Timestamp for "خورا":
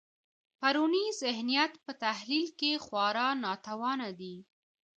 2.85-3.27